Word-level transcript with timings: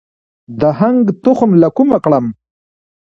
د 0.59 0.61
هنګ 0.79 1.05
تخم 1.23 1.51
له 1.61 1.69
کومه 1.77 1.97
کړم؟ 2.05 2.25